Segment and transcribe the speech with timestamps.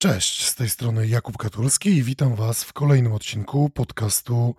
[0.00, 4.54] Cześć, z tej strony Jakub Katulski i witam Was w kolejnym odcinku podcastu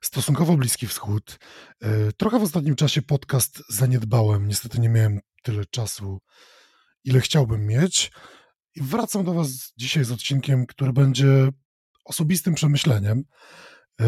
[0.00, 1.38] Stosunkowo Bliski Wschód.
[1.80, 6.20] E, trochę w ostatnim czasie podcast zaniedbałem, niestety nie miałem tyle czasu,
[7.04, 8.12] ile chciałbym mieć.
[8.74, 11.48] I wracam do Was dzisiaj z odcinkiem, który będzie
[12.04, 13.24] osobistym przemyśleniem,
[14.00, 14.06] e,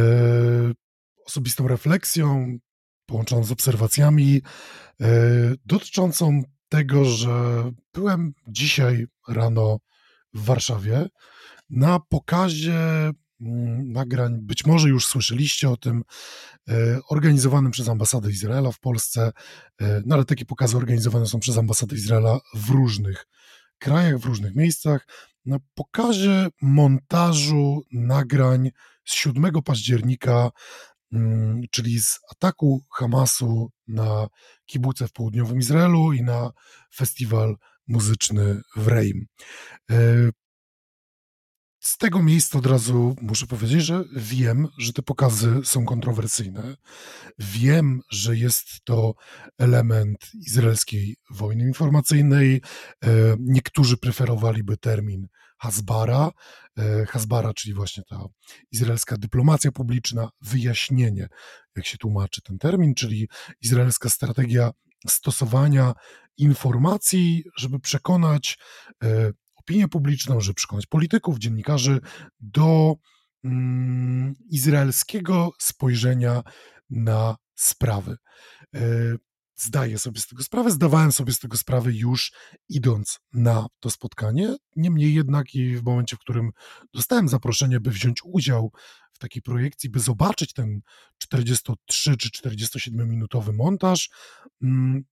[1.27, 2.59] osobistą refleksją,
[3.07, 4.43] połączoną z obserwacjami,
[5.01, 5.07] e,
[5.67, 7.64] dotyczącą tego, że
[7.95, 9.79] byłem dzisiaj rano
[10.35, 11.07] w Warszawie
[11.71, 12.75] na pokazie
[13.41, 16.03] mm, nagrań, być może już słyszeliście o tym,
[16.68, 19.32] e, organizowanym przez ambasadę Izraela w Polsce,
[19.81, 23.27] e, no ale takie pokazy organizowane są przez ambasadę Izraela w różnych
[23.79, 25.07] krajach, w różnych miejscach.
[25.45, 28.71] Na pokazie montażu nagrań
[29.05, 30.50] z 7 października,
[31.13, 34.27] mm, czyli z ataku Hamasu na
[34.67, 36.50] kibuce w południowym Izraelu i na
[36.94, 37.56] festiwal
[37.89, 39.27] muzyczny w Reim.
[39.91, 40.31] E,
[41.83, 46.77] z tego miejsca od razu muszę powiedzieć, że wiem, że te pokazy są kontrowersyjne.
[47.38, 49.14] Wiem, że jest to
[49.58, 52.62] element izraelskiej wojny informacyjnej.
[53.05, 55.27] E, niektórzy preferowaliby termin
[55.58, 56.30] Hasbara.
[56.78, 58.25] E, Hasbara, czyli właśnie ta
[58.72, 61.28] izraelska dyplomacja publiczna, wyjaśnienie,
[61.77, 63.28] jak się tłumaczy ten termin, czyli
[63.60, 64.70] izraelska strategia
[65.08, 65.92] stosowania
[66.36, 68.58] informacji, żeby przekonać
[69.03, 72.00] e, opinię publiczną, żeby przekonać polityków, dziennikarzy
[72.41, 72.94] do
[73.44, 76.42] mm, izraelskiego spojrzenia
[76.91, 78.17] na sprawy.
[78.75, 78.81] E,
[79.56, 82.33] zdaję sobie z tego sprawę, zdawałem sobie z tego sprawę już
[82.69, 84.56] idąc na to spotkanie.
[84.77, 86.50] Niemniej jednak i w momencie, w którym
[86.94, 88.72] dostałem zaproszenie, by wziąć udział
[89.23, 90.81] takiej projekcji, by zobaczyć ten
[91.19, 94.11] 43 czy 47 minutowy montaż,
[94.62, 95.05] mm,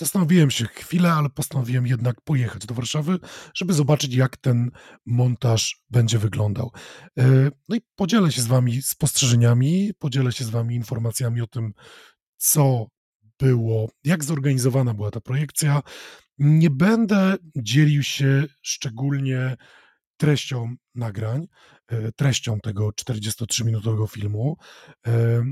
[0.00, 3.18] Zastanowiłem się chwilę, ale postanowiłem jednak pojechać do Warszawy,
[3.54, 4.70] żeby zobaczyć, jak ten
[5.06, 6.72] montaż będzie wyglądał.
[7.18, 11.72] E, no i podzielę się z Wami spostrzeżeniami, podzielę się z Wami informacjami o tym,
[12.36, 12.86] co
[13.38, 15.82] było, jak zorganizowana była ta projekcja.
[16.38, 19.56] Nie będę dzielił się szczególnie
[20.16, 21.46] treścią nagrań,
[21.88, 24.56] e, treścią tego 43-minutowego filmu.
[25.06, 25.44] E,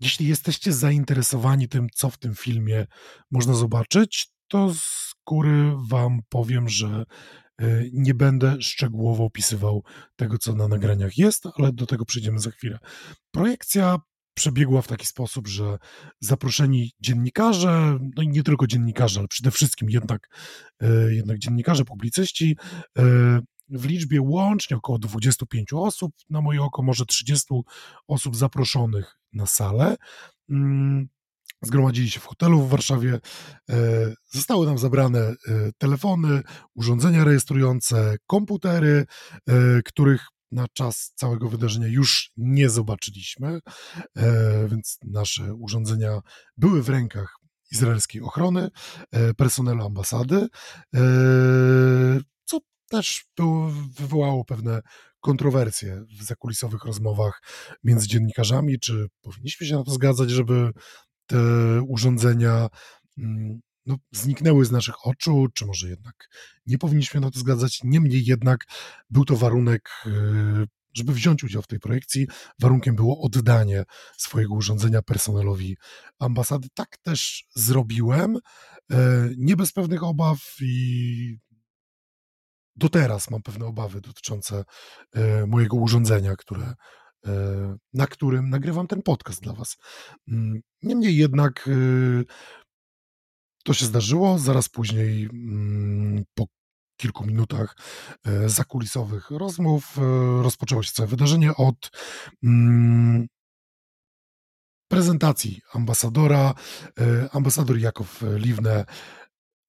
[0.00, 2.86] jeśli jesteście zainteresowani tym, co w tym filmie
[3.30, 7.04] można zobaczyć, to z góry Wam powiem, że
[7.58, 9.84] e, nie będę szczegółowo opisywał
[10.16, 12.78] tego, co na nagraniach jest, ale do tego przyjdziemy za chwilę.
[13.30, 13.98] Projekcja
[14.34, 15.78] przebiegła w taki sposób, że
[16.20, 20.28] zaproszeni dziennikarze, no i nie tylko dziennikarze, ale przede wszystkim jednak,
[21.10, 22.56] jednak dziennikarze, publicyści,
[23.68, 27.54] w liczbie łącznie około 25 osób, na moje oko może 30
[28.08, 29.96] osób zaproszonych na salę.
[30.50, 31.08] Mm,
[31.62, 33.20] zgromadzili się w hotelu w Warszawie.
[33.70, 33.78] E,
[34.30, 35.34] zostały nam zabrane e,
[35.78, 36.42] telefony,
[36.74, 39.06] urządzenia rejestrujące, komputery,
[39.46, 43.60] e, których na czas całego wydarzenia już nie zobaczyliśmy,
[44.68, 46.20] więc nasze urządzenia
[46.56, 47.36] były w rękach
[47.70, 48.70] izraelskiej ochrony,
[49.36, 50.48] personelu ambasady
[52.92, 53.24] też
[53.98, 54.80] wywołało pewne
[55.20, 57.42] kontrowersje w zakulisowych rozmowach
[57.84, 60.70] między dziennikarzami, czy powinniśmy się na to zgadzać, żeby
[61.26, 61.38] te
[61.88, 62.68] urządzenia
[63.18, 66.28] mm, no, zniknęły z naszych oczu, czy może jednak
[66.66, 67.80] nie powinniśmy na to zgadzać.
[67.84, 68.64] Niemniej jednak
[69.10, 70.10] był to warunek, y,
[70.94, 72.26] żeby wziąć udział w tej projekcji.
[72.60, 73.84] Warunkiem było oddanie
[74.18, 75.76] swojego urządzenia personelowi
[76.18, 76.68] ambasady.
[76.74, 78.36] Tak też zrobiłem,
[78.92, 81.36] e, nie bez pewnych obaw i
[82.82, 84.64] do teraz mam pewne obawy dotyczące
[85.14, 86.74] e, mojego urządzenia, które,
[87.26, 87.32] e,
[87.92, 89.76] na którym nagrywam ten podcast dla Was.
[90.28, 91.72] Mm, niemniej jednak e,
[93.64, 94.38] to się zdarzyło.
[94.38, 96.44] Zaraz później, mm, po
[96.96, 97.76] kilku minutach
[98.46, 99.98] zakulisowych rozmów,
[100.42, 101.90] rozpoczęło się całe wydarzenie od
[102.42, 103.26] mm,
[104.88, 106.54] prezentacji ambasadora.
[107.32, 108.84] Ambasador Jakow Liwne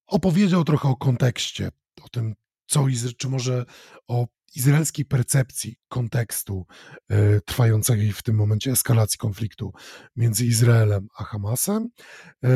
[0.08, 1.70] opowiedział trochę o kontekście,
[2.02, 2.36] o tym,
[2.74, 2.86] co,
[3.18, 3.66] czy może
[4.08, 6.66] o izraelskiej percepcji kontekstu
[7.10, 9.74] e, trwającej w tym momencie eskalacji konfliktu
[10.16, 11.90] między Izraelem a Hamasem.
[12.44, 12.50] E,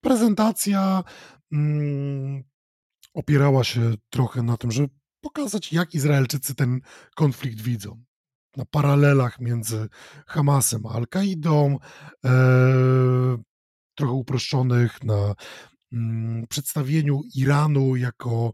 [0.00, 1.04] prezentacja
[1.52, 2.42] mm,
[3.14, 4.88] opierała się trochę na tym, żeby
[5.20, 6.80] pokazać, jak Izraelczycy ten
[7.14, 8.04] konflikt widzą.
[8.56, 9.88] Na paralelach między
[10.26, 11.78] Hamasem a Al-Kaidą,
[12.24, 12.30] e,
[13.94, 15.34] trochę uproszczonych, na
[16.48, 18.52] przedstawieniu Iranu jako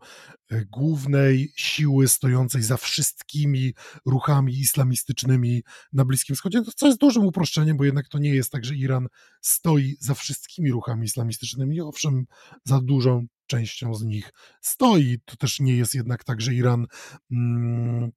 [0.51, 3.75] e, głównej siły stojącej za wszystkimi
[4.07, 8.65] ruchami islamistycznymi na Bliskim Wschodzie, co jest dużym uproszczeniem, bo jednak to nie jest tak,
[8.65, 9.09] że Iran
[9.41, 11.81] stoi za wszystkimi ruchami islamistycznymi.
[11.81, 12.27] Owszem,
[12.65, 15.19] za dużą częścią z nich stoi.
[15.25, 16.87] To też nie jest jednak tak, że Iran,
[17.31, 18.11] mm,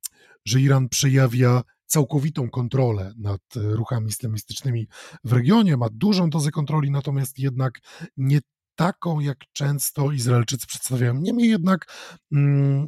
[0.46, 4.88] że Iran przejawia całkowitą kontrolę nad e, ruchami islamistycznymi
[5.24, 7.80] w regionie, ma dużą dozę kontroli, natomiast jednak
[8.18, 8.40] nie
[8.76, 11.14] taką, jak często Izraelczycy przedstawiają.
[11.14, 11.86] Niemniej jednak
[12.32, 12.88] mm,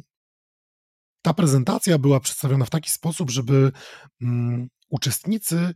[1.22, 3.72] ta prezentacja była przedstawiona w taki sposób, żeby
[4.22, 5.74] mm, uczestnicy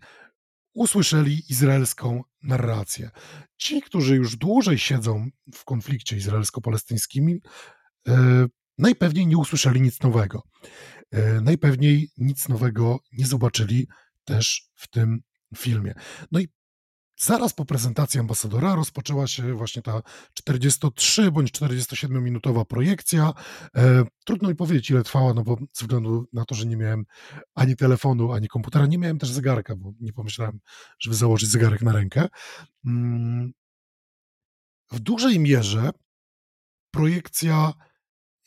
[0.75, 3.11] usłyszeli izraelską narrację.
[3.57, 7.39] Ci, którzy już dłużej siedzą w konflikcie izraelsko-palestyńskim,
[8.09, 8.47] e,
[8.79, 10.43] najpewniej nie usłyszeli nic nowego.
[11.11, 13.89] E, najpewniej nic nowego nie zobaczyli
[14.25, 15.21] też w tym
[15.57, 15.95] filmie.
[16.33, 16.49] No i
[17.21, 20.03] zaraz po prezentacji ambasadora rozpoczęła się właśnie ta
[20.35, 23.33] 43 bądź 47 minutowa projekcja.
[23.77, 27.05] E, trudno mi powiedzieć, ile trwała, no bo ze względu na to, że nie miałem
[27.55, 30.61] ani telefonu, ani komputera, nie miałem też zegarka, bo nie pomyślałem,
[30.99, 32.29] żeby założyć zegarek na rękę.
[32.87, 33.53] Mm,
[34.93, 35.91] w dużej mierze
[36.91, 37.73] projekcja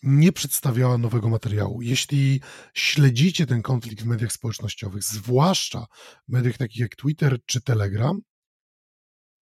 [0.03, 1.81] nie przedstawiała nowego materiału.
[1.81, 2.41] Jeśli
[2.73, 5.85] śledzicie ten konflikt w mediach społecznościowych, zwłaszcza
[6.27, 8.21] w mediach takich jak Twitter czy Telegram,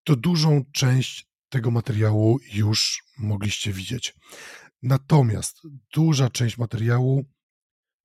[0.03, 4.15] to dużą część tego materiału już mogliście widzieć.
[4.81, 5.61] Natomiast
[5.93, 7.25] duża część materiału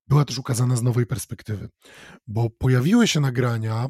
[0.07, 1.69] była też ukazana z nowej perspektywy,
[2.27, 3.89] bo pojawiły się nagrania,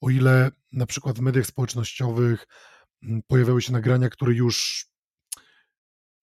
[0.00, 2.46] o ile na przykład w mediach społecznościowych
[3.02, 4.86] mm, pojawiały się nagrania, które już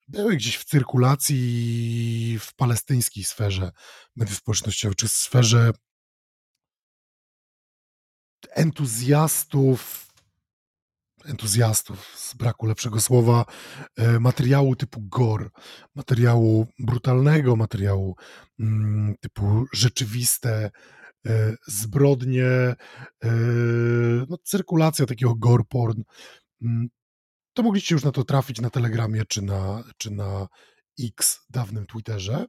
[0.08, 3.72] były gdzieś w cyrkulacji w palestyńskiej sferze
[4.16, 5.72] mediów społecznościowych, czy sferze
[8.50, 10.13] entuzjastów,
[11.26, 13.46] entuzjastów, z braku lepszego słowa,
[13.98, 15.50] e, materiału typu gore,
[15.96, 18.16] materiału brutalnego, materiału
[18.60, 20.72] mm, typu rzeczywiste,
[21.26, 22.76] e, zbrodnie, e,
[24.30, 26.02] no, cyrkulacja takiego gore porn.
[26.62, 26.88] Mm,
[27.54, 30.48] to mogliście już na to trafić na Telegramie czy na, czy na
[31.00, 32.46] X, dawnym Twitterze.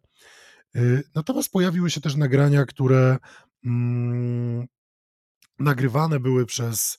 [1.15, 3.19] Natomiast pojawiły się też nagrania, które
[3.65, 4.67] mm,
[5.59, 6.99] nagrywane były przez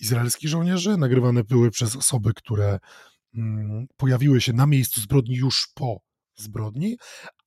[0.00, 2.78] izraelskich żołnierzy, nagrywane były przez osoby, które
[3.34, 6.00] mm, pojawiły się na miejscu zbrodni już po
[6.36, 6.96] zbrodni,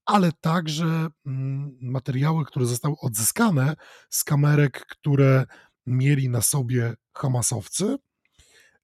[0.06, 3.76] ale także mm, materiały, które zostały odzyskane
[4.10, 5.46] z kamerek, które
[5.86, 7.98] mieli na sobie Hamasowcy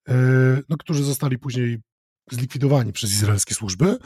[0.09, 0.15] E,
[0.69, 1.81] no, którzy zostali później
[2.31, 3.97] zlikwidowani przez izraelskie służby,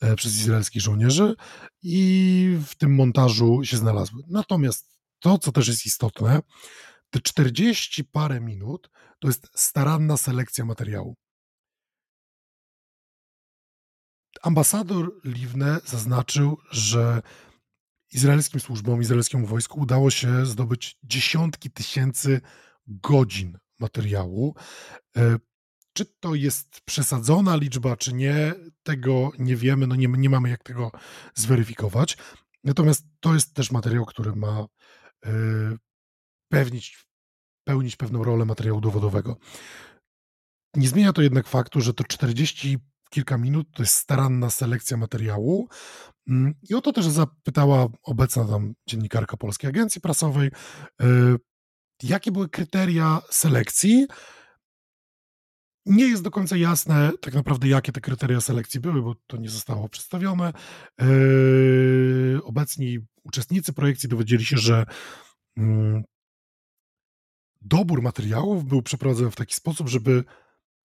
[0.00, 1.34] e, przez izraelskich żołnierzy
[1.82, 4.22] i w tym montażu się znalazły.
[4.28, 6.40] Natomiast to, co też jest istotne,
[7.14, 11.16] te 40 parę minut to jest staranna selekcja materiału.
[14.42, 17.22] Ambasador Liwne zaznaczył, że
[18.12, 22.40] izraelskim służbom, izraelskiemu wojsku udało się zdobyć dziesiątki tysięcy
[22.86, 24.54] godzin materiału.
[25.16, 25.36] E,
[25.92, 30.62] czy to jest przesadzona liczba, czy nie, tego nie wiemy, no nie, nie mamy jak
[30.62, 30.90] tego
[31.34, 32.16] zweryfikować.
[32.64, 34.66] Natomiast to jest też materiał, który ma
[36.54, 37.06] pewnić,
[37.64, 39.36] pełnić pewną rolę materiału dowodowego.
[40.76, 42.78] Nie zmienia to jednak faktu, że to 40
[43.10, 45.68] kilka minut to jest staranna selekcja materiału.
[46.28, 50.50] Mm, I o to też zapytała obecna tam dziennikarka Polskiej Agencji Prasowej,
[51.02, 51.06] e,
[52.02, 54.06] jakie były kryteria selekcji.
[55.86, 59.48] Nie jest do końca jasne tak naprawdę, jakie te kryteria selekcji były, bo to nie
[59.48, 60.52] zostało przedstawione.
[61.00, 64.86] Yy, obecni uczestnicy projekcji dowiedzieli się, że
[65.56, 66.04] mm,
[67.64, 70.24] dobór materiałów był przeprowadzony w taki sposób, żeby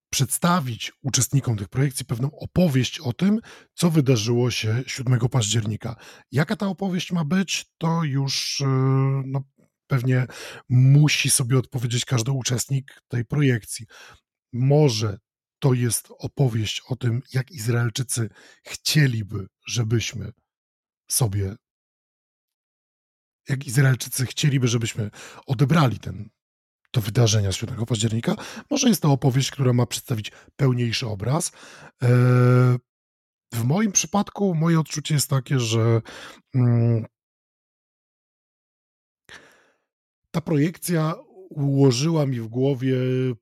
[0.10, 3.40] przedstawić uczestnikom tych projekcji pewną opowieść o tym,
[3.74, 5.96] co wydarzyło się 7 października.
[6.32, 8.68] Jaka ta opowieść ma być, to już yy,
[9.26, 9.44] no,
[9.88, 10.26] pewnie
[10.70, 13.86] musi sobie odpowiedzieć każdy uczestnik tej projekcji.
[14.54, 15.18] Może
[15.60, 18.30] to jest opowieść o tym, jak Izraelczycy
[18.64, 20.32] chcieliby, żebyśmy
[21.08, 21.56] sobie,
[23.50, 25.12] jak Izraelczycy chcieliby, żebyśmy
[25.46, 26.30] odebrali ten,
[26.92, 28.36] to wydarzenia z 7 października.
[28.72, 31.52] Może jest to opowieść, która ma przedstawić pełniejszy obraz.
[32.04, 32.08] E,
[33.54, 36.02] w moim przypadku moje odczucie jest takie, że
[36.56, 37.06] mm,
[40.32, 41.16] ta projekcja
[41.50, 42.96] ułożyła mi w głowie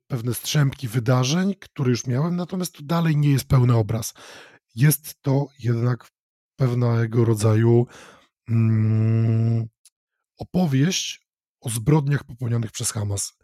[0.07, 4.13] pewne strzępki wydarzeń, które już miałem, natomiast to dalej nie jest pełny obraz.
[4.75, 6.07] Jest to jednak
[6.59, 7.87] pewnego rodzaju
[8.49, 9.67] mm,
[10.37, 11.26] opowieść
[11.67, 13.37] o zbrodniach popełnionych przez Hamas.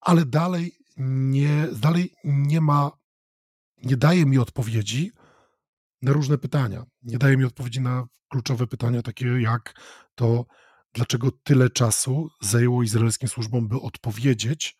[0.00, 3.00] Ale dalej nie, dalej nie ma
[3.82, 5.12] nie daje mi odpowiedzi
[6.02, 6.84] na różne pytania.
[7.02, 9.74] Nie daje mi odpowiedzi na kluczowe pytania, takie jak
[10.14, 10.46] to,
[10.92, 14.76] dlaczego tyle czasu zajęło izraelskim służbom, by odpowiedzieć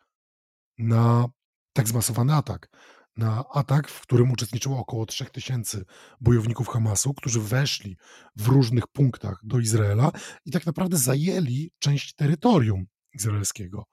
[0.78, 1.28] na
[1.72, 2.68] tak zmasowany atak.
[3.16, 5.84] Na atak, w którym uczestniczyło około 3000
[6.20, 7.96] bojowników Hamasu, którzy weszli
[8.36, 10.12] w różnych punktach do Izraela
[10.44, 13.84] i tak naprawdę zajęli część terytorium izraelskiego.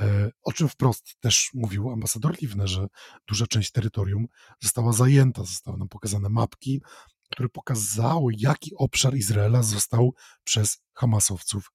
[0.00, 2.86] E, o czym wprost też mówił ambasador Liwne, że
[3.28, 4.26] duża część terytorium
[4.62, 5.44] została zajęta.
[5.44, 6.82] Zostały nam pokazane mapki,
[7.30, 11.72] które pokazały, jaki obszar Izraela został przez Hamasowców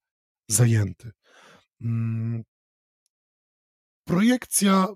[0.48, 1.12] zajęty.
[1.82, 2.44] Mm.
[4.06, 4.88] Projekcja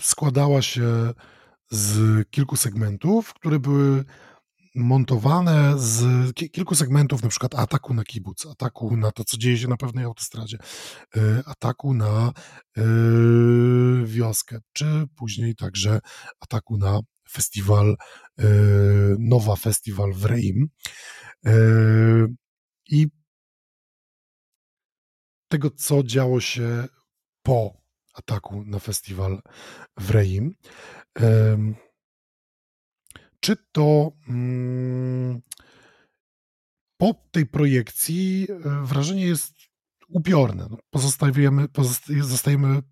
[0.00, 1.12] składała się
[1.70, 1.98] z
[2.30, 4.04] kilku segmentów, które były
[4.76, 9.68] montowane z kilku segmentów, na przykład ataku na kibuc, ataku na to, co dzieje się
[9.68, 10.58] na pewnej autostradzie,
[11.16, 12.32] y, ataku na
[12.78, 12.82] y,
[14.04, 16.00] wioskę, czy później także
[16.40, 17.00] ataku na
[17.30, 17.96] festiwal,
[18.40, 18.44] y,
[19.18, 20.68] Nowa Festiwal w Reim.
[22.90, 23.06] I
[25.48, 26.84] tego, co działo się
[27.42, 27.85] po
[28.16, 29.42] ataku na festiwal
[29.96, 30.54] w Reim.
[33.40, 35.42] Czy to mm,
[36.96, 39.54] po tej projekcji e, wrażenie jest
[40.08, 40.66] upiorne.
[40.70, 41.66] No, pozostajemy,
[42.20, 42.82] zostajemy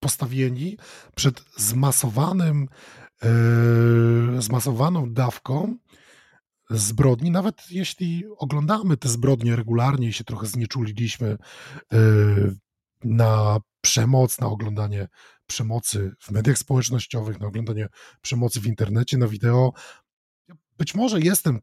[0.00, 0.78] postawieni
[1.16, 2.68] przed zmasowanym,
[3.22, 5.76] yy, zmasowaną dawką
[6.70, 11.38] zbrodni, nawet jeśli oglądamy te zbrodnie regularnie i się trochę znieczuliliśmy
[11.92, 12.56] yy,
[13.04, 15.08] na przemoc, na oglądanie
[15.46, 17.88] przemocy w mediach społecznościowych, na oglądanie
[18.20, 19.72] przemocy w internecie, na wideo.
[20.78, 21.60] Być może jestem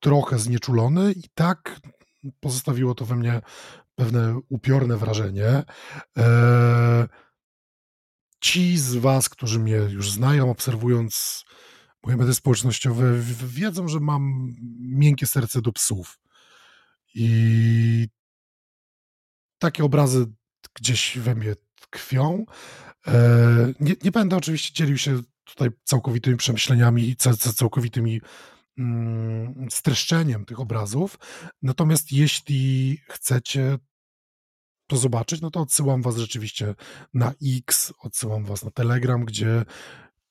[0.00, 1.80] trochę znieczulony i tak
[2.40, 3.40] pozostawiło to we mnie
[3.94, 5.62] pewne upiorne wrażenie.
[6.16, 7.06] Eee,
[8.40, 11.44] ci z Was, którzy mnie już znają, obserwując
[12.04, 13.12] moje media społecznościowe,
[13.46, 16.18] wiedzą, że mam miękkie serce do psów.
[17.14, 18.08] I
[19.58, 20.26] takie obrazy
[20.76, 22.46] gdzieś we mnie tkwią.
[23.06, 23.12] E,
[23.80, 27.16] nie, nie będę oczywiście dzielił się tutaj całkowitymi przemyśleniami,
[27.56, 28.20] całkowitymi
[28.78, 31.18] mm, streszczeniem tych obrazów.
[31.62, 33.78] Natomiast jeśli chcecie
[34.86, 36.74] to zobaczyć, no to odsyłam was rzeczywiście
[37.14, 39.64] na X, odsyłam was na Telegram, gdzie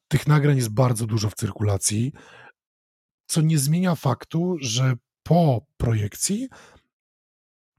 [0.07, 2.13] tych nagrań jest bardzo dużo w cyrkulacji,
[3.27, 6.49] co nie zmienia faktu, że po projekcji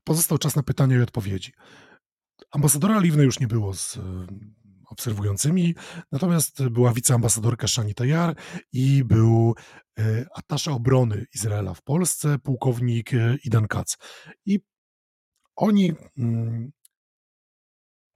[0.04, 1.52] pozostał czas na pytania i odpowiedzi.
[2.50, 3.99] Ambasadora Liwny już nie było z
[4.90, 5.75] obserwującymi,
[6.12, 8.37] natomiast była wiceambasadorka Shani Tayyar
[8.73, 9.55] i był
[9.99, 13.99] e, atasze obrony Izraela w Polsce, pułkownik e, Idan Katz.
[14.47, 14.61] I
[15.57, 16.73] oni mm,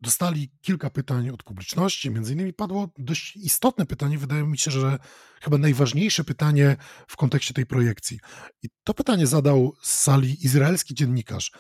[0.01, 4.99] dostali kilka pytań od publiczności, między innymi padło dość istotne pytanie, wydaje mi się, że
[5.43, 6.77] chyba najważniejsze pytanie
[7.09, 8.21] w kontekście tej projekcji.
[8.63, 11.53] I to pytanie zadał z sali izraelski dziennikarz.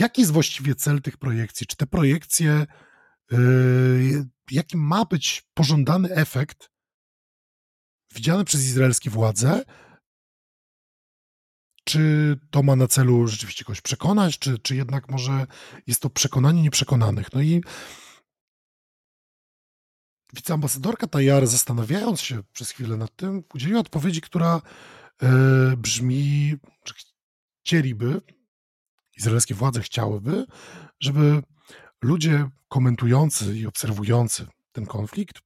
[0.00, 1.66] Jaki jest właściwie cel tych projekcji?
[1.66, 2.66] Czy te projekcje
[3.30, 6.70] Yy, jaki ma być pożądany efekt
[8.14, 9.64] widziany przez izraelskie władze,
[11.84, 12.00] czy
[12.50, 15.46] to ma na celu rzeczywiście kogoś przekonać, czy, czy jednak może
[15.86, 17.32] jest to przekonanie nieprzekonanych.
[17.32, 17.62] No i
[20.32, 24.62] wiceambasadorka Tajar, zastanawiając się przez chwilę nad tym, udzieliła odpowiedzi, która
[25.22, 26.94] e, brzmi, że
[27.64, 28.20] chcieliby,
[29.16, 30.44] izraelskie władze chciałyby,
[31.00, 31.42] żeby
[32.02, 35.38] ludzie komentujący i obserwujący ten konflikt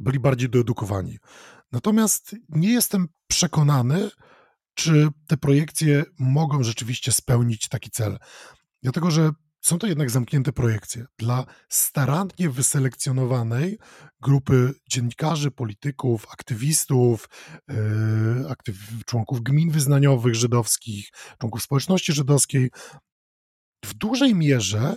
[0.00, 1.18] byli bardziej doedukowani.
[1.72, 4.10] Natomiast nie jestem przekonany,
[4.74, 8.18] czy te projekcje mogą rzeczywiście spełnić taki cel.
[8.82, 9.30] Dlatego, że
[9.64, 13.78] są to jednak zamknięte projekcje dla starannie wyselekcjonowanej
[14.20, 17.28] grupy dziennikarzy, polityków, aktywistów,
[17.68, 21.08] yy, aktyw członków gmin wyznaniowych żydowskich,
[21.40, 22.70] członków społeczności żydowskiej.
[23.84, 24.96] W dużej mierze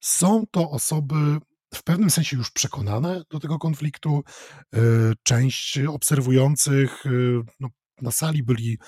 [0.00, 1.38] są to osoby
[1.74, 4.22] w pewnym sensie już przekonane do tego konfliktu.
[4.74, 4.78] E,
[5.22, 7.10] część obserwujących e,
[7.60, 7.68] no,
[8.02, 8.78] na sali byli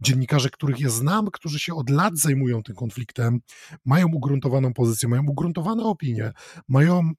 [0.00, 3.40] dziennikarze, których ja znam, którzy się od lat zajmują tym konfliktem,
[3.84, 6.32] mają ugruntowaną pozycję, mają ugruntowane opinie,
[6.68, 7.12] mają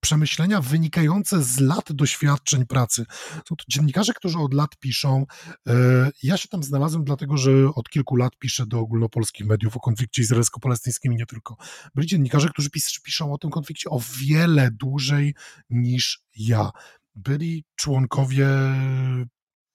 [0.00, 3.04] przemyślenia wynikające z lat doświadczeń pracy.
[3.48, 5.26] Są to dziennikarze, którzy od lat piszą.
[5.68, 9.80] E, ja się tam znalazłem, dlatego że od kilku lat piszę do ogólnopolskich mediów o
[9.80, 11.56] konflikcie izraelsko-palestyńskim i nie tylko.
[11.94, 15.34] Byli dziennikarze, którzy pis piszą o tym konflikcie o wiele dłużej
[15.70, 16.70] niż ja.
[17.14, 18.48] Byli członkowie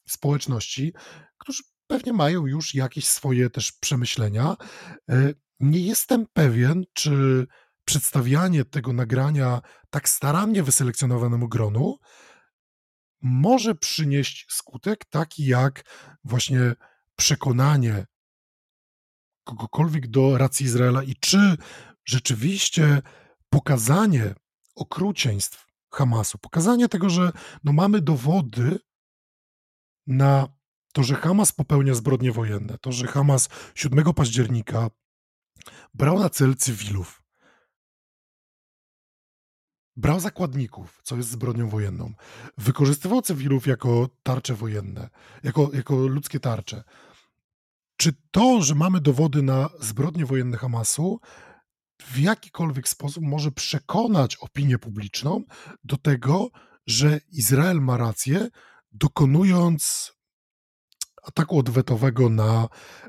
[0.08, 0.94] społeczności,
[1.38, 4.56] którzy pewnie mają już jakieś swoje też przemyślenia.
[5.10, 7.48] E, nie jestem pewien, czy
[7.86, 11.98] przedstawianie tego nagrania tak starannie wyselekcjonowanemu gronu
[13.22, 15.84] może przynieść skutek taki jak
[16.24, 16.76] właśnie
[17.16, 18.06] przekonanie
[19.44, 21.58] kogokolwiek do racji Izraela i czy
[22.06, 23.02] rzeczywiście
[23.50, 24.36] pokazanie
[24.76, 27.32] okrucieństw Hamasu, pokazanie tego, że
[27.64, 28.80] no mamy dowody
[30.08, 30.48] na
[30.94, 34.90] to, że Hamas popełnia zbrodnie wojenne, to, że Hamas 7 października
[35.94, 37.24] brał na cel cywilów,
[39.96, 42.14] brał zakładników, co jest zbrodnią wojenną,
[42.58, 45.10] wykorzystywał cywilów jako tarcze wojenne,
[45.44, 46.84] jako, jako ludzkie tarcze.
[47.98, 51.20] Czy to, że mamy dowody na zbrodnie wojenne Hamasu,
[52.02, 55.44] w jakikolwiek sposób może przekonać opinię publiczną
[55.84, 56.50] do tego,
[56.88, 58.50] że Izrael ma rację,
[58.94, 60.14] dokonując
[61.24, 62.68] ataku odwetowego na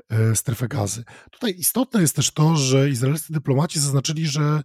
[0.09, 1.03] e, strefę gazy.
[1.31, 4.61] Tutaj istotne jest też to, że izraelscy dyplomaci zaznaczyli, że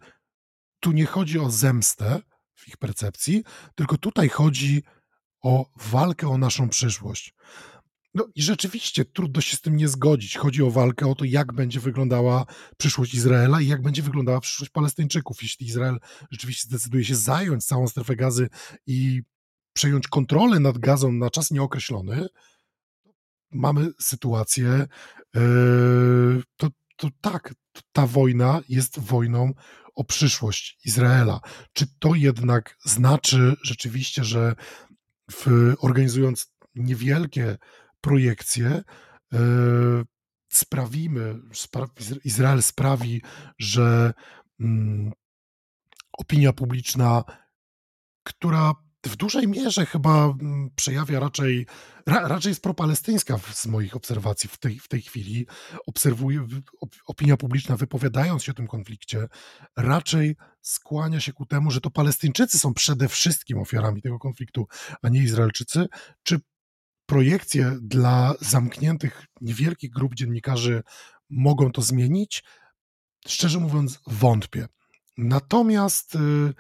[0.81, 2.21] tu nie chodzi o zemstę
[2.55, 4.83] w ich percepcji, tylko tutaj chodzi
[5.43, 7.35] o walkę o naszą przyszłość.
[8.15, 10.37] No i rzeczywiście trudno się z tym nie zgodzić.
[10.37, 12.47] Chodzi o walkę o to, jak będzie wyglądała
[12.77, 15.43] przyszłość Izraela i jak będzie wyglądała przyszłość Palestyńczyków.
[15.43, 15.99] Jeśli Izrael
[16.31, 18.49] rzeczywiście zdecyduje się zająć całą strefę gazy
[18.87, 19.23] i
[19.73, 22.27] przejąć kontrolę nad gazą na czas nieokreślony,
[23.51, 24.87] mamy sytuację,
[25.35, 27.55] yy, to, to tak,
[27.93, 29.53] ta wojna jest wojną
[29.95, 31.41] o przyszłość Izraela.
[31.73, 34.55] Czy to jednak znaczy rzeczywiście, że
[35.33, 37.59] w, organizując niewielkie
[38.01, 38.83] projekcje,
[39.33, 40.05] yy,
[40.49, 41.35] sprawimy,
[42.25, 43.23] Izrael sprawi,
[43.59, 44.13] że
[44.61, 45.13] mm,
[46.13, 47.25] opinia publiczna,
[48.23, 48.73] która
[49.07, 51.67] w dużej mierze chyba mm, przejawia raczej,
[52.07, 55.47] ra, raczej jest propalestyńska z moich obserwacji w tej, w tej chwili.
[55.87, 56.47] Obserwuję,
[57.07, 59.29] opinia publiczna wypowiadając się o tym konflikcie,
[59.77, 64.67] raczej skłania się ku temu, że to Palestyńczycy są przede wszystkim ofiarami tego konfliktu,
[65.03, 65.87] a nie Izraelczycy.
[66.23, 66.41] Czy
[67.07, 70.83] projekcje dla zamkniętych, niewielkich grup dziennikarzy
[71.31, 72.45] mogą to zmienić?
[73.29, 74.67] Szczerze mówiąc, wątpię.
[75.17, 76.15] Natomiast.
[76.15, 76.55] Yy,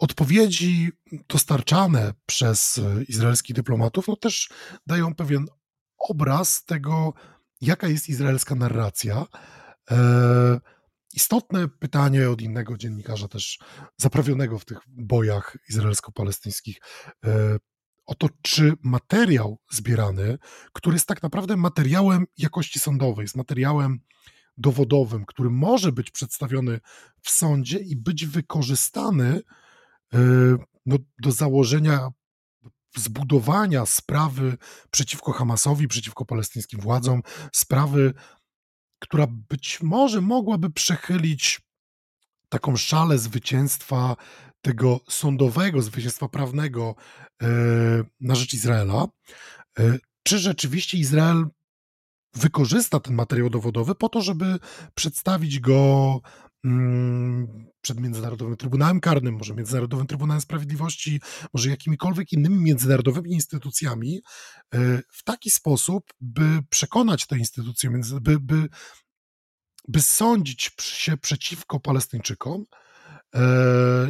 [0.00, 0.90] odpowiedzi
[1.28, 4.48] dostarczane przez e, izraelskich dyplomatów no też
[4.86, 5.46] dają pewien
[5.98, 7.12] obraz tego,
[7.60, 9.26] jaka jest izraelska narracja.
[9.90, 10.60] E,
[11.14, 13.58] istotne pytanie od innego dziennikarza, też
[13.96, 16.76] zaprawionego w tych bojach izraelsko-palestyńskich,
[17.24, 17.56] e,
[18.06, 20.38] o to, czy materiał zbierany,
[20.72, 24.00] który jest tak naprawdę materiałem jakości sądowej, jest materiałem
[24.56, 26.80] dowodowym, który może być przedstawiony
[27.22, 29.40] w sądzie i być wykorzystany
[30.86, 32.08] no, do założenia,
[32.96, 34.56] zbudowania sprawy
[34.90, 38.14] przeciwko Hamasowi, przeciwko palestyńskim władzom, sprawy,
[38.98, 41.60] która być może mogłaby przechylić
[42.48, 44.16] taką szalę zwycięstwa
[44.62, 46.94] tego sądowego, zwycięstwa prawnego
[47.42, 47.46] e,
[48.20, 49.08] na rzecz Izraela.
[49.78, 51.46] E, czy rzeczywiście Izrael
[52.34, 54.58] wykorzysta ten materiał dowodowy po to, żeby
[54.94, 56.20] przedstawić go
[57.80, 61.20] przed Międzynarodowym Trybunałem Karnym, może Międzynarodowym Trybunałem Sprawiedliwości,
[61.54, 64.20] może jakimikolwiek innymi międzynarodowymi instytucjami
[64.74, 64.78] e,
[65.12, 68.68] w taki sposób, by przekonać te instytucje, by, by,
[69.88, 72.64] by sądzić się przeciwko Palestyńczykom.
[73.34, 73.40] E,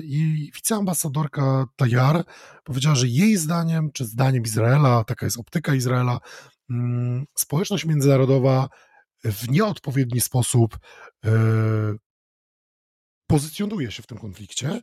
[0.02, 2.24] I wiceambasadorka Tajar
[2.64, 6.18] powiedziała, że jej zdaniem, czy zdaniem Izraela, taka jest optyka Izraela,
[6.70, 8.68] mm, społeczność międzynarodowa
[9.24, 10.78] w nieodpowiedni sposób
[11.24, 11.30] e,
[13.30, 14.80] pozycjonuje się w tym konflikcie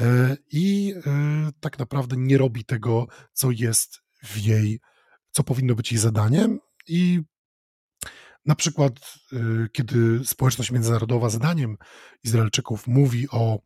[0.00, 4.80] e, i e, tak naprawdę nie robi tego, co jest w jej,
[5.30, 6.58] co powinno być jej zadaniem.
[6.86, 7.20] I
[8.46, 8.92] na przykład,
[9.32, 9.36] e,
[9.72, 11.76] kiedy społeczność międzynarodowa, zdaniem
[12.24, 13.58] Izraelczyków, mówi o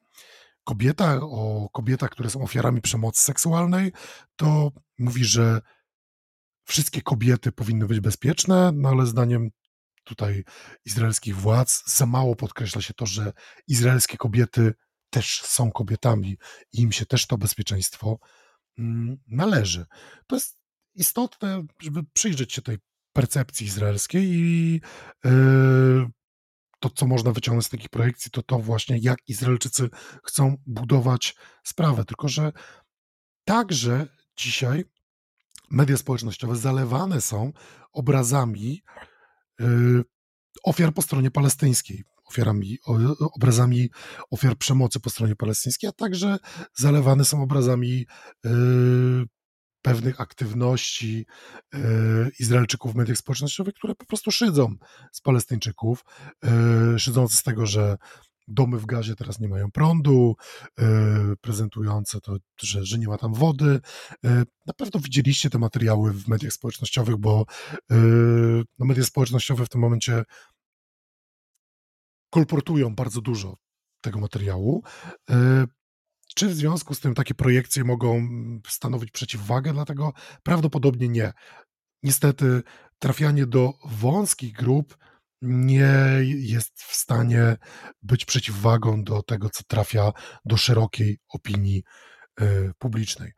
[0.65, 3.93] kobietach, o kobietach, które są ofiarami przemocy seksualnej,
[4.37, 5.61] to mówi, że
[6.65, 9.51] wszystkie kobiety powinny być bezpieczne, no ale zdaniem
[10.07, 10.45] tutaj
[10.85, 11.83] izraelskich władz.
[11.87, 13.33] Za mało podkreśla się to, że
[13.69, 14.75] izraelskie kobiety
[15.11, 16.39] też są kobietami
[16.73, 18.19] i im się też to bezpieczeństwo
[18.79, 19.87] mm, należy.
[20.27, 20.59] To jest
[20.95, 22.79] istotne, żeby przyjrzeć się tej
[23.13, 24.81] percepcji izraelskiej i
[25.25, 26.07] yy,
[26.81, 29.91] to, co można wyciągnąć z takich projekcji, to to właśnie, jak Izraelczycy
[30.25, 32.05] chcą budować sprawę.
[32.05, 32.53] Tylko, że
[33.45, 34.85] także dzisiaj
[35.71, 37.53] media społecznościowe zalewane są
[37.93, 38.83] obrazami
[40.63, 42.79] ofiar po stronie palestyńskiej, ofiarami,
[43.35, 43.91] obrazami
[44.31, 46.39] ofiar przemocy po stronie palestyńskiej, a także
[46.75, 48.07] zalewane są obrazami
[48.47, 48.49] y,
[49.83, 51.27] pewnych aktywności
[51.75, 51.79] y,
[52.39, 54.77] Izraelczyków w mediach społecznościowych, które po prostu szydzą
[55.13, 56.05] z Palestyńczyków,
[56.97, 57.97] szydząc z tego, że
[58.49, 60.37] domy w gazie teraz nie mają prądu,
[61.41, 63.81] prezentujące to, że, że nie ma tam wody.
[64.67, 67.47] Na pewno widzieliście te materiały w mediach społecznościowych, bo
[68.79, 70.25] no, media społecznościowe w tym momencie
[72.31, 73.57] kolportują bardzo dużo
[74.01, 74.83] tego materiału.
[76.35, 78.29] Czy w związku z tym takie projekcje mogą
[78.69, 79.73] stanowić przeciwwagę?
[79.73, 81.33] Dlatego prawdopodobnie nie.
[82.03, 82.63] Niestety
[82.99, 84.97] trafianie do wąskich grup
[85.43, 87.57] nie jest w stanie
[88.03, 90.13] być przeciwwagą do tego, co trafia
[90.45, 91.83] do szerokiej opinii
[92.41, 93.33] y, publicznej.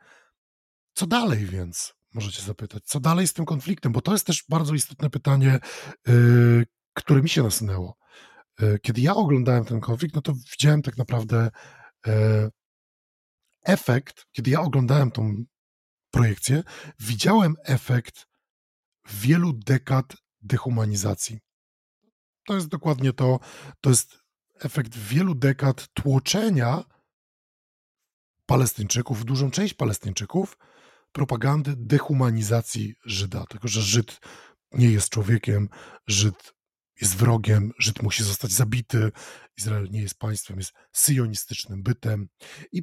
[0.94, 1.94] Co dalej więc?
[2.14, 3.92] Możecie zapytać, co dalej z tym konfliktem?
[3.92, 5.58] Bo to jest też bardzo istotne pytanie,
[6.08, 7.96] y, które mi się nasunęło.
[8.62, 11.50] Y, kiedy ja oglądałem ten konflikt, no to widziałem tak naprawdę
[13.64, 15.44] efekt, kiedy ja oglądałem tą
[16.10, 16.62] projekcję,
[17.00, 18.26] widziałem efekt
[19.10, 21.38] wielu dekad dehumanizacji.
[22.48, 23.40] To jest dokładnie to,
[23.80, 24.18] to jest
[24.60, 26.84] efekt wielu dekad tłoczenia
[28.46, 30.58] Palestyńczyków, dużą część Palestyńczyków,
[31.12, 34.20] propagandy dehumanizacji Żyda, tego, że Żyd
[34.72, 35.68] nie jest człowiekiem,
[36.06, 36.54] Żyd
[37.00, 39.12] jest wrogiem, Żyd musi zostać zabity,
[39.58, 42.28] Izrael nie jest państwem, jest syjonistycznym bytem.
[42.72, 42.82] I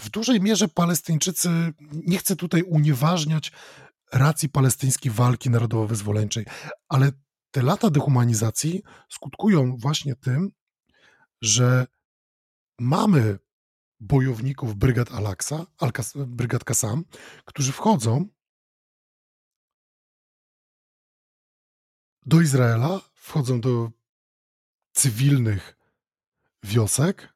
[0.00, 1.48] w dużej mierze Palestyńczycy,
[1.92, 3.52] nie chcę tutaj unieważniać
[4.12, 6.46] racji palestyńskiej walki narodowo-wyzwoleńczej,
[6.88, 7.12] ale
[7.54, 10.50] te lata dehumanizacji skutkują właśnie tym,
[11.42, 11.86] że
[12.78, 13.38] mamy
[14.00, 15.66] bojowników brygad Al-Aqsa,
[16.26, 17.04] brygad Kasam,
[17.44, 18.28] którzy wchodzą
[22.26, 23.90] do Izraela, wchodzą do
[24.92, 25.76] cywilnych
[26.62, 27.34] wiosek,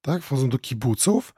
[0.00, 1.34] tak, wchodzą do kibuców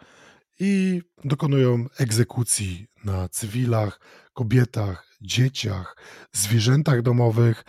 [0.60, 4.00] i dokonują egzekucji na cywilach,
[4.32, 5.96] kobietach, dzieciach,
[6.32, 7.64] zwierzętach domowych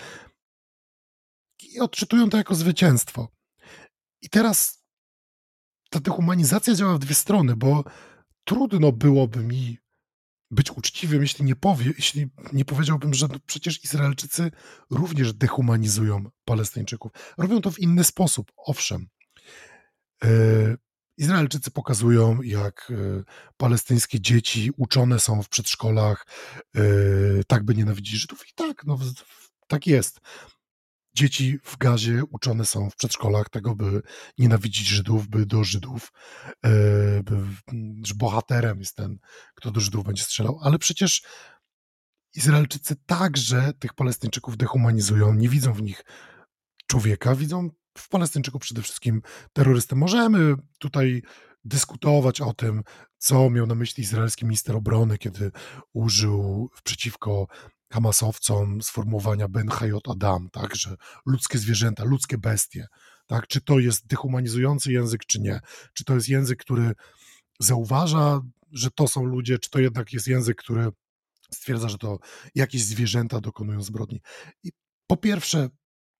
[1.71, 3.27] i odczytują to jako zwycięstwo.
[4.21, 4.83] I teraz
[5.89, 7.83] ta dehumanizacja działa w dwie strony, bo
[8.43, 9.77] trudno byłoby mi
[10.51, 14.51] być uczciwym, jeśli nie, powie, jeśli nie powiedziałbym, że przecież Izraelczycy
[14.89, 17.11] również dehumanizują Palestyńczyków.
[17.37, 19.07] Robią to w inny sposób, owszem.
[20.23, 20.27] E,
[21.17, 23.23] Izraelczycy pokazują, jak e,
[23.57, 26.27] palestyńskie dzieci uczone są w przedszkolach,
[26.75, 26.81] e,
[27.47, 28.49] tak by nienawidzić Żydów.
[28.49, 28.99] I tak, no,
[29.67, 30.21] tak jest.
[31.13, 34.01] Dzieci w gazie uczone są w przedszkolach tego, by
[34.37, 36.11] nienawidzić Żydów, by do Żydów,
[36.65, 36.69] e,
[38.05, 39.17] że bohaterem jest ten,
[39.55, 40.59] kto do Żydów będzie strzelał.
[40.63, 41.21] Ale przecież
[42.35, 46.03] Izraelczycy także tych Palestyńczyków dehumanizują, nie widzą w nich
[46.87, 49.21] człowieka, widzą w Palestyńczyku przede wszystkim
[49.53, 49.95] terrorystę.
[49.95, 51.21] Możemy tutaj
[51.63, 52.83] dyskutować o tym,
[53.17, 55.51] co miał na myśli izraelski minister obrony, kiedy
[55.93, 57.47] użył przeciwko
[57.91, 62.87] Hamasowcom sformułowania Ben Hayot Adam, tak, że ludzkie zwierzęta, ludzkie bestie,
[63.27, 65.59] tak, czy to jest dehumanizujący język, czy nie,
[65.93, 66.93] czy to jest język, który
[67.59, 70.89] zauważa, że to są ludzie, czy to jednak jest język, który
[71.53, 72.19] stwierdza, że to
[72.55, 74.21] jakieś zwierzęta dokonują zbrodni.
[74.63, 74.71] I
[75.07, 75.69] po pierwsze,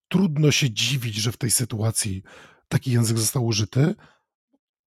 [0.08, 2.24] trudno się dziwić, że w tej sytuacji
[2.68, 3.96] taki język został użyty.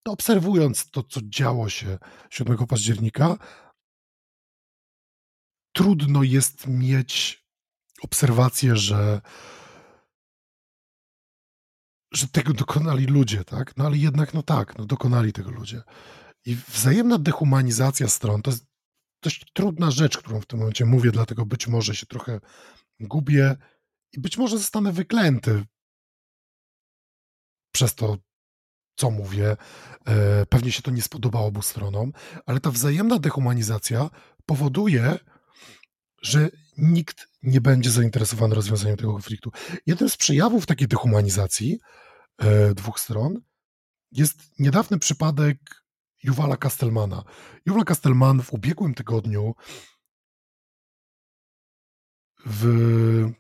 [0.05, 1.99] Obserwując to, co działo się
[2.31, 3.37] 7 października,
[5.75, 7.45] trudno jest mieć
[8.03, 9.21] obserwację, że
[12.13, 13.77] że tego dokonali ludzie, tak?
[13.77, 15.83] No ale jednak, no tak, no dokonali tego ludzie.
[16.47, 18.67] I wzajemna dehumanizacja stron to jest
[19.23, 22.41] dość trudna rzecz, którą w tym momencie mówię, dlatego być może się trochę
[23.01, 23.57] gubię
[24.13, 25.65] i być może zostanę wyklęty
[27.75, 28.17] przez to,
[28.97, 29.57] co mówię.
[30.07, 32.13] E, pewnie się to nie spodoba obu stronom,
[32.47, 34.11] ale ta wzajemna dehumanizacja
[34.47, 35.19] powoduje,
[36.25, 39.51] że nikt nie będzie zainteresowany rozwiązaniem tego konfliktu.
[39.87, 41.79] Jeden z przejawów takiej dehumanizacji
[42.39, 43.41] e, dwóch stron
[44.13, 45.59] jest niedawny przypadek
[46.23, 47.25] Juwala Kastelmana.
[47.67, 49.55] Juwal Kastelman w ubiegłym tygodniu
[52.47, 53.31] w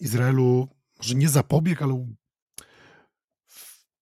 [0.00, 0.68] Izraelu
[0.98, 2.06] może nie zapobiegł, ale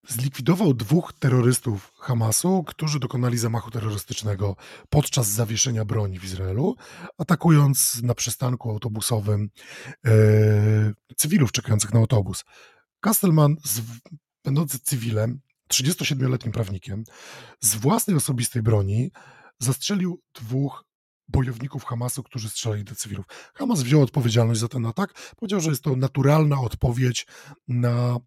[0.07, 4.55] zlikwidował dwóch terrorystów Hamasu, którzy dokonali zamachu terrorystycznego
[4.89, 6.75] podczas zawieszenia broni w Izraelu,
[7.17, 9.49] atakując na przystanku autobusowym
[10.05, 10.11] e,
[11.15, 12.43] cywilów czekających na autobus.
[12.99, 13.81] Kastelman, z,
[14.43, 15.39] będący cywilem,
[15.73, 17.03] 37-letnim prawnikiem,
[17.59, 19.11] z własnej osobistej broni
[19.59, 20.83] zastrzelił dwóch
[21.27, 23.25] bojowników Hamasu, którzy strzelali do cywilów.
[23.53, 27.27] Hamas wziął odpowiedzialność za ten atak, powiedział, że jest to naturalna odpowiedź
[27.67, 28.17] na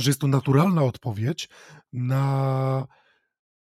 [0.00, 1.48] że jest to naturalna odpowiedź
[1.92, 2.86] na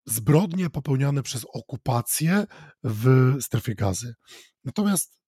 [0.05, 2.45] zbrodnie popełniane przez okupację
[2.83, 4.15] w strefie gazy.
[4.63, 5.19] Natomiast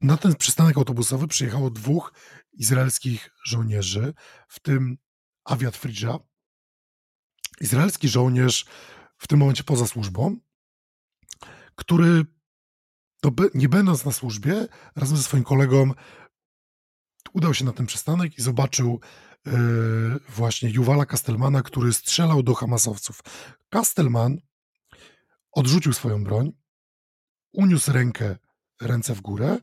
[0.00, 2.12] na ten przystanek autobusowy przyjechało dwóch
[2.52, 4.14] izraelskich żołnierzy,
[4.48, 4.98] w tym
[5.44, 6.18] Aviat Fridża,
[7.60, 8.66] izraelski żołnierz
[9.18, 10.36] w tym momencie poza służbą,
[11.74, 12.24] który
[13.20, 14.66] to nie będąc na służbie,
[14.96, 15.92] razem ze swoim kolegą
[17.32, 19.00] udał się na ten przystanek i zobaczył
[20.28, 23.20] właśnie Juwala Kastelmana, który strzelał do Hamasowców.
[23.68, 24.38] Kastelman
[25.52, 26.52] odrzucił swoją broń,
[27.52, 28.36] uniósł rękę,
[28.80, 29.58] ręce w górę,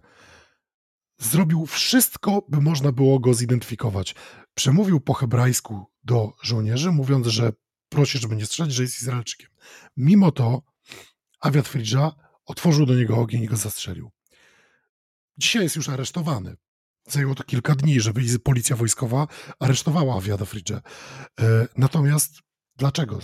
[1.20, 4.16] zrobił wszystko, by można było go zidentyfikować.
[4.54, 7.54] Przemówił po hebrajsku do żołnierzy, mówiąc, że
[7.90, 9.50] prosi, żeby nie strzelać, że jest Izraelczykiem.
[9.98, 10.62] Mimo to
[11.40, 12.12] Aviat Fridża
[12.46, 14.12] otworzył do niego ogień i go zastrzelił.
[15.38, 16.56] Dzisiaj jest już aresztowany.
[17.08, 19.28] Zajęło to kilka dni, żeby policja wojskowa
[19.60, 20.82] aresztowała Aviada Fridża.
[21.40, 22.32] E, natomiast
[22.76, 23.20] dlaczego?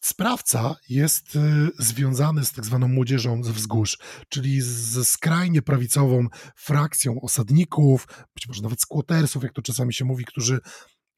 [0.00, 1.38] Sprawca jest y,
[1.78, 8.62] związany z tak zwaną młodzieżą ze wzgórz, czyli ze skrajnie prawicową frakcją osadników, być może
[8.62, 10.60] nawet squattersów, jak to czasami się mówi, którzy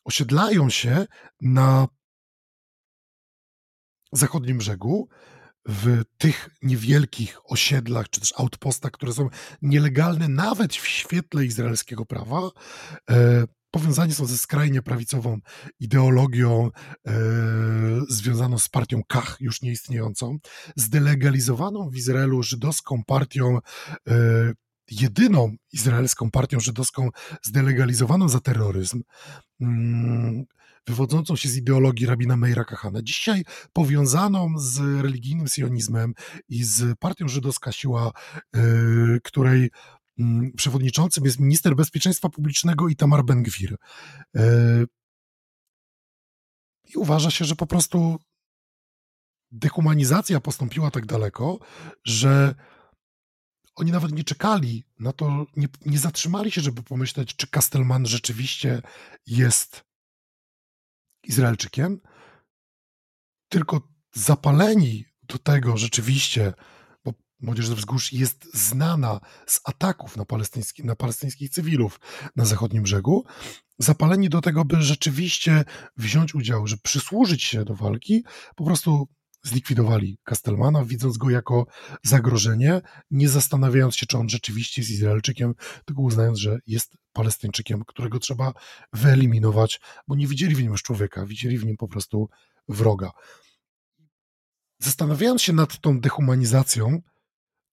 [0.05, 1.07] osiedlają się
[1.41, 1.89] na
[4.13, 5.09] zachodnim brzegu,
[5.69, 9.29] w tych niewielkich osiedlach czy też outpostach, które są
[9.63, 12.51] nielegalne nawet w świetle izraelskiego prawa,
[13.11, 15.39] e, powiązani są ze skrajnie prawicową
[15.81, 16.71] ideologią
[17.07, 17.13] e,
[18.09, 20.39] związaną z partią Kach, już nieistniejącą,
[20.77, 23.59] zdelegalizowaną w Izraelu żydowską partią,
[24.09, 24.15] e,
[24.91, 27.09] jedyną izraelską partią żydowską
[27.43, 29.03] zdelegalizowaną za terroryzm.
[30.87, 36.15] Wywodzącą się z ideologii rabina Meira Kahana, dzisiaj powiązaną z religijnym sionizmem
[36.49, 38.13] i z partią żydowska siła,
[38.55, 39.71] yy, której
[40.19, 43.77] Mm, przewodniczącym jest minister bezpieczeństwa publicznego Itamar Ben-Gwir.
[44.37, 44.85] E,
[46.85, 48.19] I uważa się, że po prostu
[49.51, 51.59] dehumanizacja postąpiła tak daleko,
[52.05, 52.55] że
[53.75, 58.83] oni nawet nie czekali na to, nie, nie zatrzymali się, żeby pomyśleć, czy Kastelman rzeczywiście
[59.27, 59.85] jest
[61.25, 62.01] Izraelczykiem,
[63.49, 66.53] tylko zapaleni do tego rzeczywiście
[67.43, 72.01] Młodzież ze wzgórz jest znana z ataków na, palestyński, na palestyńskich cywilów
[72.37, 73.25] na zachodnim brzegu,
[73.79, 75.65] zapaleni do tego, by rzeczywiście
[75.97, 78.25] wziąć udział, żeby przysłużyć się do walki,
[78.57, 79.09] po prostu
[79.43, 81.67] zlikwidowali Kastelmana, widząc go jako
[82.03, 88.19] zagrożenie, nie zastanawiając się, czy on rzeczywiście jest Izraelczykiem, tylko uznając, że jest Palestyńczykiem, którego
[88.19, 88.53] trzeba
[88.93, 92.29] wyeliminować, bo nie widzieli w nim już człowieka, widzieli w nim po prostu
[92.69, 93.11] wroga.
[94.79, 97.01] Zastanawiając się nad tą dehumanizacją,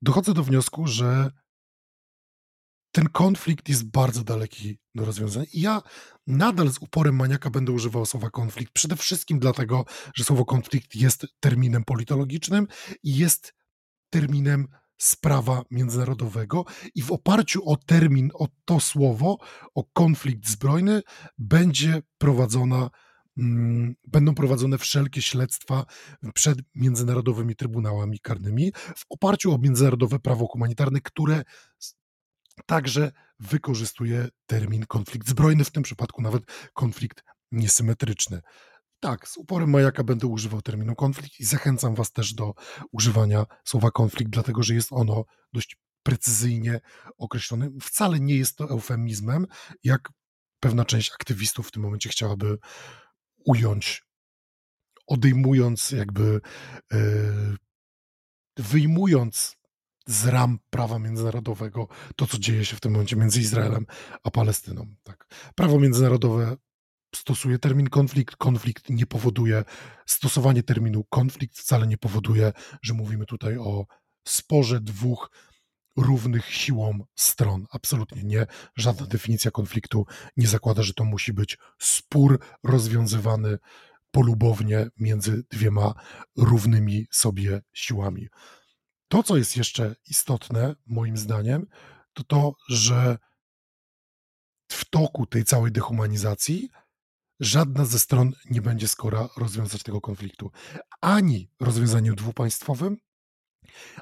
[0.02, 1.32] dochodzę do wniosku, że
[2.92, 5.46] ten konflikt jest bardzo daleki do rozwiązania.
[5.54, 5.82] I ja
[6.28, 8.74] nadal z uporem maniaka będę używał słowa konflikt.
[8.74, 12.68] Przede wszystkim dlatego, że słowo konflikt jest terminem politologicznym
[13.04, 13.54] i jest
[14.10, 19.38] terminem sprawa międzynarodowego i w oparciu o termin, o to słowo,
[19.76, 21.02] o konflikt zbrojny,
[21.38, 22.90] będzie prowadzona
[23.40, 25.86] Mm, będą prowadzone wszelkie śledztwa
[26.34, 31.44] przed międzynarodowymi trybunałami karnymi w oparciu o międzynarodowe prawo humanitarne, które
[32.66, 36.44] także wykorzystuje termin konflikt zbrojny, w tym przypadku nawet
[36.74, 38.42] konflikt niesymetryczny.
[39.00, 42.54] Tak, z uporem Majaka będę używał terminu konflikt i zachęcam Was też do
[42.92, 46.80] używania słowa konflikt, dlatego że jest ono dość precyzyjnie
[47.18, 47.70] określone.
[47.82, 49.46] Wcale nie jest to eufemizmem,
[49.84, 50.10] jak
[50.60, 52.58] pewna część aktywistów w tym momencie chciałaby
[53.46, 54.04] ująć,
[55.08, 56.42] odejmując jakby,
[56.94, 57.00] e,
[58.58, 59.59] wyjmując
[60.10, 63.86] z ram prawa międzynarodowego to, co dzieje się w tym momencie między Izraelem
[64.24, 64.96] a Palestyną.
[65.04, 65.28] Tak.
[65.56, 66.58] Prawo międzynarodowe
[67.16, 68.36] stosuje termin konflikt.
[68.36, 69.64] Konflikt nie powoduje,
[70.06, 73.86] stosowanie terminu konflikt wcale nie powoduje, że mówimy tutaj o
[74.28, 75.32] sporze dwóch
[75.98, 77.66] równych siłą stron.
[77.72, 78.46] Absolutnie nie.
[78.76, 80.06] Żadna definicja konfliktu
[80.38, 83.58] nie zakłada, że to musi być spór rozwiązywany
[84.12, 85.94] polubownie między dwiema
[86.38, 88.30] równymi sobie siłami.
[89.10, 91.68] To, co jest jeszcze istotne, moim zdaniem,
[92.14, 93.18] to to, że
[94.72, 96.70] w toku tej całej dehumanizacji
[97.40, 100.52] żadna ze stron nie będzie skora rozwiązać tego konfliktu.
[101.02, 102.98] Ani rozwiązaniem dwupaństwowym,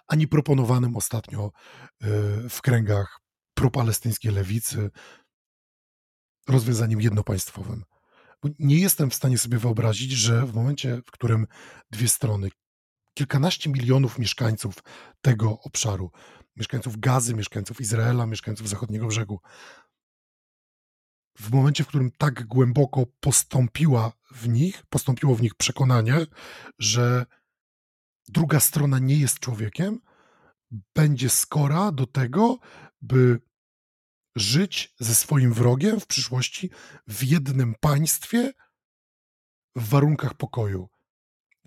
[0.07, 2.07] ani proponowanym ostatnio e,
[2.49, 3.19] w kręgach
[3.53, 4.89] propalestyńskiej lewicy
[6.47, 7.83] rozwiązaniem jednopaństwowym.
[8.59, 11.47] Nie jestem w stanie sobie wyobrazić, że w momencie, w którym
[11.91, 12.49] dwie strony,
[13.17, 14.75] kilkanaście milionów mieszkańców
[15.21, 16.11] tego obszaru,
[16.55, 19.39] mieszkańców Gazy, mieszkańców Izraela, mieszkańców zachodniego brzegu,
[21.37, 26.25] w momencie, w którym tak głęboko postąpiła w nich, postąpiło w nich przekonanie,
[26.79, 27.25] że
[28.27, 29.99] druga strona nie jest człowiekiem,
[30.95, 32.57] będzie skora do tego,
[33.01, 33.41] by
[34.35, 36.69] żyć ze swoim wrogiem w przyszłości
[37.07, 38.53] w jednym państwie
[39.75, 40.89] w warunkach pokoju.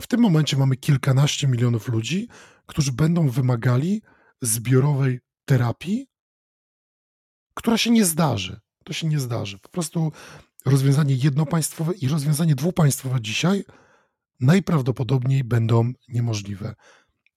[0.01, 2.29] W tym momencie mamy kilkanaście milionów ludzi,
[2.67, 4.03] którzy będą wymagali
[4.43, 6.07] zbiorowej terapii,
[7.55, 8.61] która się nie zdarzy.
[8.85, 9.59] To się nie zdarzy.
[9.59, 10.13] Po prostu
[10.67, 13.65] rozwiązanie jednopaństwowe i rozwiązanie dwupaństwowe dzisiaj
[14.41, 16.75] najprawdopodobniej będą niemożliwe.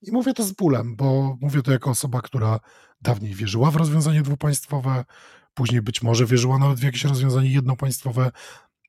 [0.01, 2.59] I mówię to z bólem, bo mówię to jako osoba, która
[3.01, 5.05] dawniej wierzyła w rozwiązanie dwupaństwowe,
[5.53, 8.31] później być może wierzyła nawet w jakieś rozwiązanie jednopaństwowe.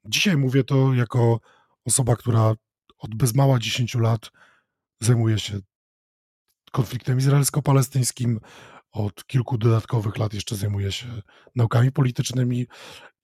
[0.05, 1.41] Dzisiaj mówię to jako
[1.85, 2.55] osoba, która
[3.05, 4.31] od bez mała 10 lat
[5.01, 5.61] zajmuje się
[6.73, 8.41] konfliktem izraelsko-palestyńskim,
[8.93, 11.23] od kilku dodatkowych lat jeszcze zajmuje się
[11.57, 12.67] naukami politycznymi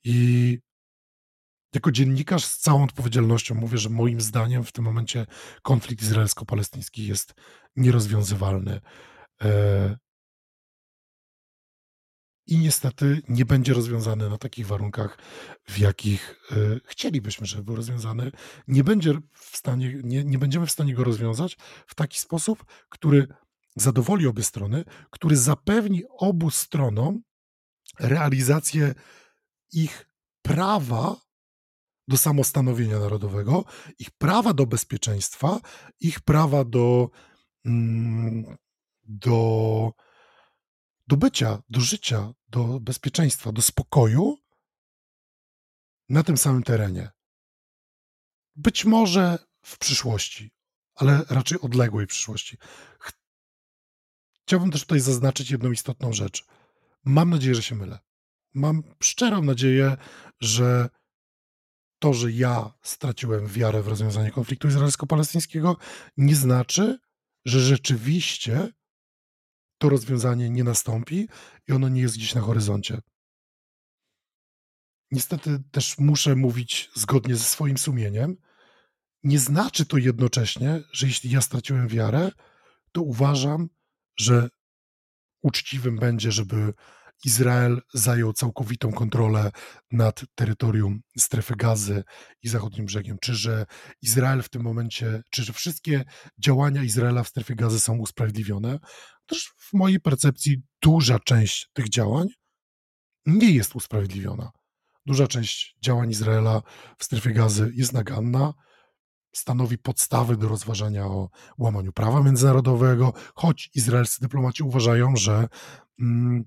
[0.05, 0.59] i
[1.75, 5.27] jako dziennikarz z całą odpowiedzialnością mówię, że moim zdaniem w tym momencie
[5.63, 7.35] konflikt izraelsko-palestyński jest
[7.77, 8.81] nierozwiązywalny.
[12.51, 15.19] I niestety nie będzie rozwiązany na takich warunkach,
[15.69, 18.33] w jakich e, chcielibyśmy, żeby był rozwiązany.
[18.69, 23.27] Nie, będzie w stanie, nie, nie będziemy w stanie go rozwiązać w taki sposób, który
[23.77, 27.23] zadowoli obie strony, który zapewni obu stronom
[28.01, 28.95] realizację
[29.73, 30.07] ich
[30.43, 31.17] prawa
[32.09, 33.65] do samostanowienia narodowego,
[33.99, 35.61] ich prawa do bezpieczeństwa,
[36.01, 37.11] ich prawa do,
[37.65, 38.57] mm,
[39.03, 39.93] do,
[41.11, 44.39] do bycia, do życia, do bezpieczeństwa, do spokoju
[46.09, 47.11] na tym samym terenie.
[48.57, 50.51] Być może w przyszłości,
[50.95, 52.57] ale raczej odległej przyszłości.
[54.43, 56.45] Chciałbym też tutaj zaznaczyć jedną istotną rzecz.
[57.05, 57.99] Mam nadzieję, że się mylę.
[58.55, 59.97] Mam szczerą nadzieję,
[60.41, 60.89] że
[61.99, 65.77] to, że ja straciłem wiarę w rozwiązanie konfliktu izraelsko-palestyńskiego,
[66.17, 66.99] nie znaczy,
[67.45, 68.73] że rzeczywiście
[69.81, 71.29] to rozwiązanie nie nastąpi
[71.69, 72.99] i ono nie jest gdzieś na horyzoncie.
[75.11, 78.37] Niestety też muszę mówić zgodnie ze swoim sumieniem.
[79.23, 82.31] Nie znaczy to jednocześnie, że jeśli ja straciłem wiarę,
[82.93, 83.69] to uważam,
[84.19, 84.49] że
[85.43, 86.73] uczciwym będzie, żeby
[87.25, 89.51] Izrael zajął całkowitą kontrolę
[89.91, 92.05] nad terytorium strefy gazy
[92.43, 93.67] i zachodnim brzegiem, czy że
[94.03, 96.05] Izrael w tym momencie, czy że wszystkie
[96.39, 98.79] działania Izraela w strefie gazy są usprawiedliwione.
[99.31, 102.29] Też w mojej percepcji duża część tych działań
[103.27, 104.51] nie jest usprawiedliwiona.
[105.07, 106.63] Duża część działań Izraela
[106.99, 108.55] w strefie gazy jest naganna,
[109.35, 115.49] stanowi podstawy do rozważania o łamaniu prawa międzynarodowego, choć izraelscy dyplomaci uważają, że
[116.01, 116.45] mm,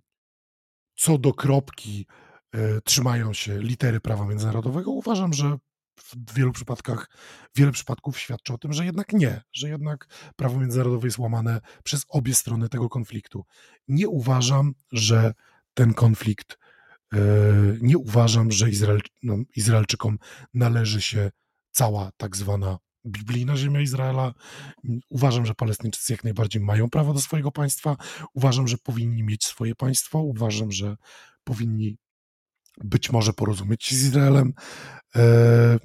[0.96, 2.08] co do kropki
[2.52, 5.58] e, trzymają się litery prawa międzynarodowego, uważam, że
[5.98, 7.10] w wielu przypadkach,
[7.56, 12.06] wiele przypadków świadczy o tym, że jednak nie, że jednak prawo międzynarodowe jest łamane przez
[12.10, 13.46] obie strony tego konfliktu.
[13.88, 15.34] Nie uważam, że
[15.74, 16.58] ten konflikt,
[17.14, 17.18] e,
[17.82, 20.18] nie uważam, że Izrael, no, Izraelczykom
[20.54, 21.32] należy się
[21.72, 22.78] cała tak zwana
[23.08, 24.34] biblijna ziemia Izraela.
[25.10, 27.98] Uważam, że Palestyńczycy jak najbardziej mają prawo do swojego państwa.
[28.34, 30.20] Uważam, że powinni mieć swoje państwo.
[30.20, 30.96] Uważam, że
[31.44, 31.98] powinni
[32.84, 34.54] być może porozumieć się z Izraelem.
[35.16, 35.80] E,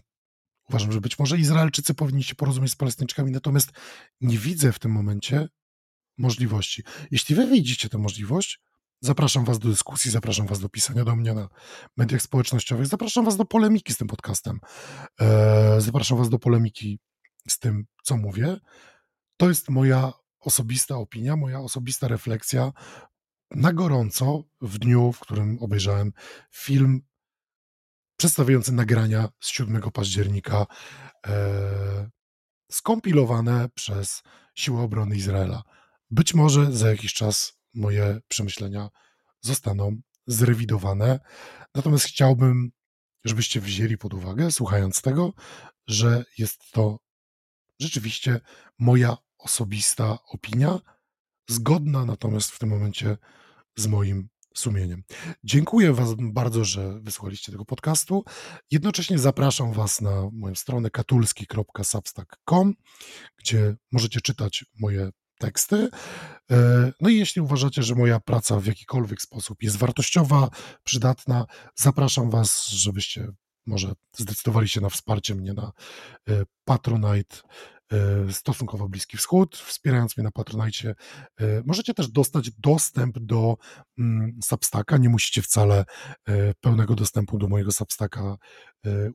[0.68, 3.70] uważam, że być może Izraelczycy powinni się porozumieć z Palestyńczykami, natomiast
[4.20, 5.48] nie widzę w tym momencie
[6.18, 6.82] możliwości.
[7.10, 8.60] Jeśli wy widzicie tę możliwość,
[9.00, 11.48] zapraszam was do dyskusji, zapraszam was do pisania do mnie na
[11.96, 14.60] mediach społecznościowych, zapraszam was do polemiki z tym podcastem,
[15.20, 16.98] e, zapraszam was do polemiki
[17.48, 18.56] z tym, co mówię.
[19.36, 22.72] To jest moja osobista opinia, moja osobista refleksja
[23.50, 26.12] na gorąco w dniu, w którym obejrzałem
[26.54, 27.00] film
[28.18, 30.66] przedstawiający nagrania z 7 października,
[31.26, 32.10] e,
[32.70, 34.22] skompilowane przez
[34.54, 35.62] Siły Obrony Izraela.
[36.10, 38.88] Być może za jakiś czas moje przemyślenia
[39.40, 41.20] zostaną zrewidowane.
[41.74, 42.70] Natomiast chciałbym,
[43.24, 45.32] żebyście wzięli pod uwagę, słuchając tego,
[45.86, 46.98] że jest to
[47.80, 48.40] rzeczywiście
[48.78, 50.78] moja osobista opinia,
[51.48, 53.16] zgodna natomiast w tym momencie
[53.76, 55.02] z moim sumieniem.
[55.44, 58.24] Dziękuję Was bardzo, że wysłuchaliście tego podcastu.
[58.70, 62.74] Jednocześnie zapraszam Was na moją stronę katulski.substack.com,
[63.38, 65.88] gdzie możecie czytać moje teksty.
[66.50, 70.48] E, no i jeśli uważacie, że moja praca w jakikolwiek sposób jest wartościowa,
[70.84, 73.28] przydatna, zapraszam Was, żebyście
[73.66, 75.72] może zdecydowali się na wsparcie mnie na
[76.28, 77.36] e, Patronite
[78.30, 80.94] stosunkowo Bliski Wschód, wspierając mnie na Patronite.
[81.64, 83.56] Możecie też dostać dostęp do
[83.98, 85.84] mm, Substacka, nie musicie wcale
[86.60, 88.36] pełnego dostępu do mojego Substacka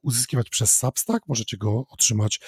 [0.02, 2.40] uzyskiwać przez Substack, możecie go otrzymać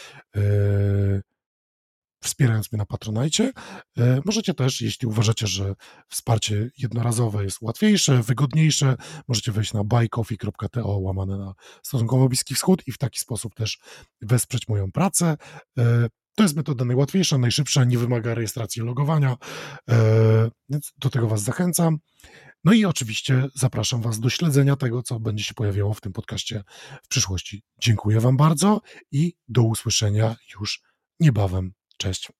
[2.25, 3.51] wspierając mnie na Patronajcie.
[3.97, 5.73] E, możecie też, jeśli uważacie, że
[6.09, 8.95] wsparcie jednorazowe jest łatwiejsze, wygodniejsze,
[9.27, 11.53] możecie wejść na buycoffee.to łamane na
[11.83, 13.79] stosunkowo Bliski Wschód i w taki sposób też
[14.21, 15.37] wesprzeć moją pracę.
[15.77, 19.37] E, to jest metoda najłatwiejsza, najszybsza, nie wymaga rejestracji logowania,
[20.69, 21.97] więc do tego Was zachęcam.
[22.63, 26.63] No i oczywiście zapraszam Was do śledzenia tego, co będzie się pojawiało w tym podcaście
[27.03, 27.63] w przyszłości.
[27.79, 30.81] Dziękuję Wam bardzo i do usłyszenia już
[31.19, 31.73] niebawem.
[31.97, 32.31] Cześć.